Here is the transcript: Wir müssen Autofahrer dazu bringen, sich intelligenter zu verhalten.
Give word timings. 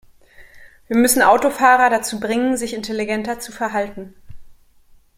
Wir 0.87 0.95
müssen 0.97 1.21
Autofahrer 1.21 1.91
dazu 1.91 2.19
bringen, 2.19 2.57
sich 2.57 2.73
intelligenter 2.73 3.39
zu 3.39 3.51
verhalten. 3.51 4.15